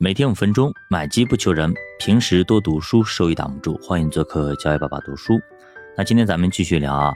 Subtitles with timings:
[0.00, 3.76] 每天五分钟，买机不求人，平时多读书，收益挡不住。
[3.82, 5.40] 欢迎做客教育爸爸读书。
[5.96, 7.12] 那今天咱们继续聊啊，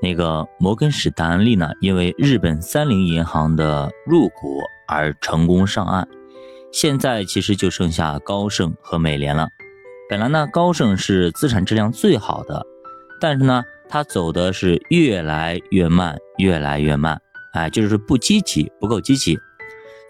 [0.00, 6.08] 那个摩根史丹利呢，因为日本三菱银行的入股而成功上岸。
[6.72, 9.46] 现在其实就剩下高盛和美联了。
[10.08, 12.64] 本来呢，高盛是资产质量最好的，
[13.20, 17.20] 但是呢，它走的是越来越慢，越来越慢，
[17.52, 19.38] 哎，就是不积极，不够积极。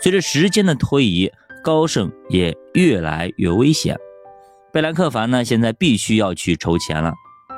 [0.00, 1.30] 随着时间的推移，
[1.62, 3.96] 高盛也越来越危险。
[4.72, 7.12] 贝莱克凡呢，现在必须要去筹钱了。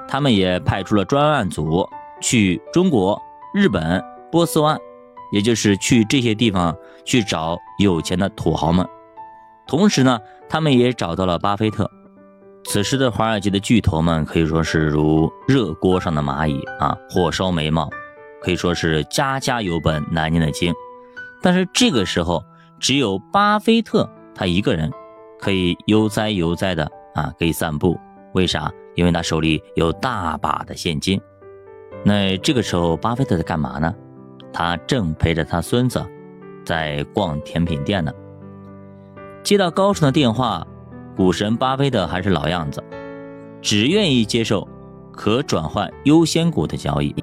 [0.07, 1.89] 他们也派出了专案组
[2.21, 3.21] 去中国、
[3.55, 4.79] 日本、波斯湾，
[5.33, 8.87] 也就是去这些地方去找有钱的土豪们。
[9.67, 11.91] 同时呢，他们也找到了巴菲特。
[12.67, 17.89] 此时的华尔街的巨头们可以说是如热锅上的蚂蚁啊，火烧眉毛，
[18.43, 20.73] 可以说是家家有本难念的经。
[21.43, 22.43] 但是这个时候，
[22.85, 24.93] 只有巴菲特他一个人
[25.41, 27.99] 可以悠哉悠哉的啊，可以散步。
[28.35, 28.71] 为啥？
[28.95, 31.19] 因为他手里有大把的现金。
[32.05, 33.95] 那这个时候，巴菲特在干嘛呢？
[34.53, 36.05] 他正陪着他孙子
[36.63, 38.13] 在逛甜品店呢。
[39.43, 40.63] 接到高盛的电话，
[41.17, 42.85] 股神巴菲特还是老样子，
[43.63, 44.69] 只愿意接受
[45.11, 47.15] 可转换优先股的交易。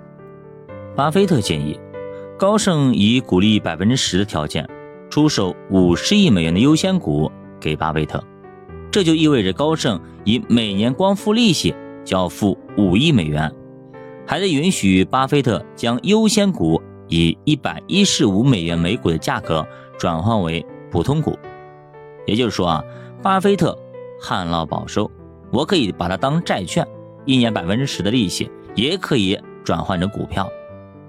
[0.96, 1.80] 巴菲特建议。
[2.40, 4.68] 高盛以股利百分之十的条件
[5.12, 8.24] 出售五十亿美元的优先股给巴菲特，
[8.90, 13.54] 这就意味着高盛以每年光付利息就要付五亿美元，
[14.26, 19.68] 还得允许巴菲特将优先股以一百一十五美元每股的价格
[20.00, 21.38] 转换为普通股。
[22.26, 22.84] 也就是说啊，
[23.22, 23.78] 巴菲特
[24.22, 25.12] 旱涝保收，
[25.52, 26.88] 我可以把它当债券，
[27.26, 30.50] 一年百分之十的利息，也可以转换成股票。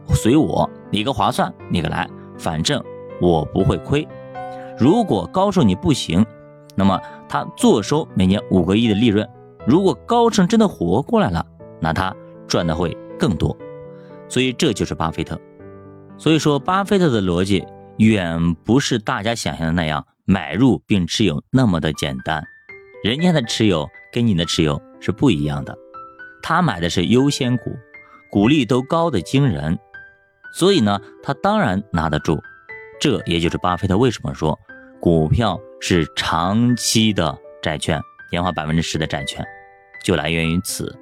[0.08, 2.82] 随我哪个划算哪个来，反正
[3.22, 4.06] 我不会亏。
[4.76, 6.26] 如果高盛你不行，
[6.74, 9.26] 那么他坐收每年五个亿的利润。
[9.64, 11.46] 如果高盛真的活过来了，
[11.80, 12.14] 那他
[12.48, 13.56] 赚的会更多。
[14.28, 15.40] 所以这就是巴菲特。
[16.18, 17.64] 所以说，巴菲特的逻辑
[17.98, 22.42] 远不是大家想象的那样，买入并持有那么的简单。
[23.04, 25.76] 人家的持有跟你的持有是不一样的。
[26.42, 27.70] 他买的是优先股，
[28.30, 29.78] 股利都高的惊人。
[30.54, 32.40] 所以呢，他当然拿得住，
[33.02, 34.56] 这也就是巴菲特为什么说
[35.00, 39.44] 股票是长期的债券，年化百分之十的债券，
[40.04, 40.96] 就来源于此。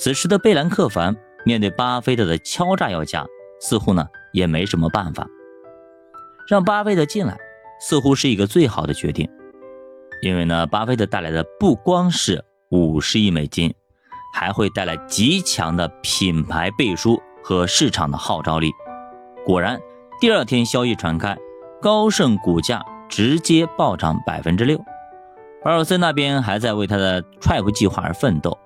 [0.00, 3.24] 此时的贝兰克凡面对巴菲特的敲诈要价，
[3.60, 5.24] 似乎呢也没什么办法。
[6.48, 7.38] 让巴菲特进来，
[7.80, 9.30] 似乎是一个最好的决定，
[10.22, 13.72] 因为呢，巴菲特带来的不光是五十亿美金，
[14.34, 17.22] 还会带来极强的品牌背书。
[17.44, 18.70] 和市场的号召力，
[19.44, 19.80] 果然，
[20.22, 21.36] 第二天消息传开，
[21.80, 24.78] 高盛股价直接暴涨百分之六。
[25.64, 28.56] 保尔森那边还在为他的 Trap 计划而奋斗，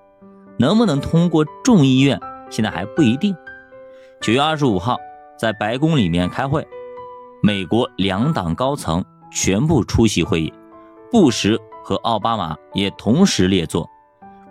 [0.59, 2.19] 能不能通过众议院，
[2.51, 3.35] 现在还不一定。
[4.21, 4.97] 九月二十五号，
[5.35, 6.63] 在白宫里面开会，
[7.41, 10.53] 美国两党高层全部出席会议，
[11.11, 13.89] 布什和奥巴马也同时列坐。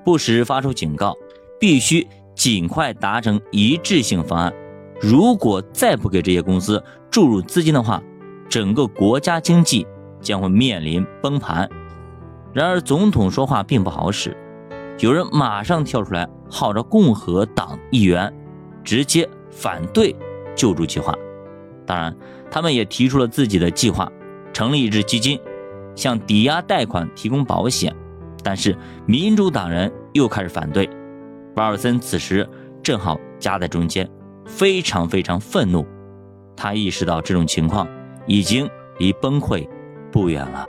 [0.05, 1.15] 布什发出警告，
[1.61, 2.05] 必须。
[2.35, 4.53] 尽快达成一致性方案。
[5.01, 8.03] 如果再不给这些公司注入资金的话，
[8.49, 9.87] 整个国家经济
[10.21, 11.69] 将会面临崩盘。
[12.53, 14.37] 然而，总统说话并不好使，
[15.01, 18.33] 有人马上跳出来号召共和党议员
[18.83, 20.17] 直接反对
[20.55, 21.15] 救助计划。
[21.85, 22.17] 当然，
[22.51, 24.11] 他们也提出了自己的计划，
[24.53, 25.39] 成立一支基金，
[25.95, 27.95] 向抵押贷款提供保险。
[28.43, 28.75] 但是，
[29.07, 30.89] 民主党人又开始反对。
[31.55, 32.49] 保尔森此时
[32.83, 34.09] 正好夹在中间，
[34.47, 35.85] 非常非常愤怒。
[36.57, 37.87] 他意识到这种情况
[38.27, 38.67] 已经
[38.99, 39.69] 离崩溃
[40.11, 40.67] 不远了，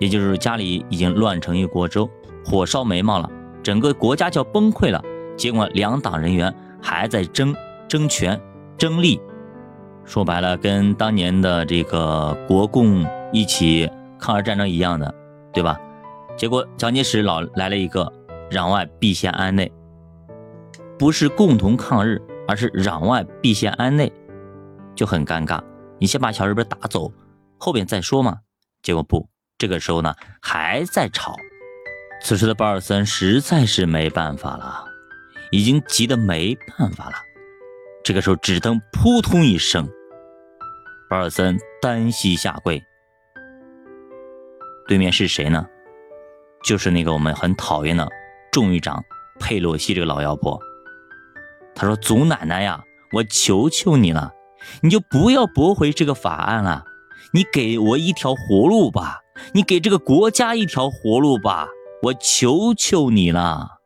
[0.00, 2.10] 也就是家里已经乱成一锅粥，
[2.44, 3.30] 火烧眉毛了，
[3.62, 5.00] 整个国家就要崩溃了。
[5.36, 7.54] 结果两党人员还在争
[7.86, 8.40] 争权
[8.76, 9.20] 争利，
[10.04, 13.88] 说白了跟当年的这个国共一起
[14.18, 15.14] 抗日战争一样的，
[15.52, 15.78] 对吧？
[16.36, 18.12] 结果蒋介石老来了一个
[18.50, 19.70] 攘外必先安内。
[20.98, 24.12] 不是共同抗日，而是攘外必先安内，
[24.94, 25.62] 就很尴尬。
[25.98, 27.12] 你先把小日本打走，
[27.58, 28.38] 后边再说嘛。
[28.82, 31.36] 结果不，这个时候呢还在吵。
[32.22, 34.84] 此时的保尔森实在是没办法了，
[35.50, 37.16] 已经急得没办法了。
[38.02, 39.88] 这个时候只等扑通一声，
[41.08, 42.82] 保尔森单膝下跪。
[44.86, 45.66] 对面是谁呢？
[46.62, 48.08] 就是那个我们很讨厌的
[48.50, 49.02] 众议长
[49.38, 50.60] 佩洛西这个老妖婆。
[51.74, 52.82] 他说：“祖奶奶呀，
[53.12, 54.32] 我求求你了，
[54.80, 56.84] 你就不要驳回这个法案了，
[57.32, 59.18] 你给我一条活路吧，
[59.52, 61.68] 你给这个国家一条活路吧，
[62.02, 63.80] 我求求你了。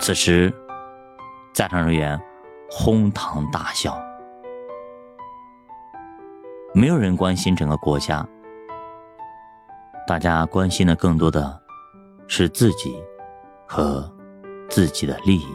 [0.00, 0.52] 此时，
[1.52, 2.18] 在场人员
[2.70, 4.00] 哄堂大笑，
[6.72, 8.26] 没有人关心整个国家，
[10.06, 11.60] 大家关心的更多的
[12.26, 12.96] 是自己
[13.68, 14.10] 和
[14.70, 15.46] 自己的利益。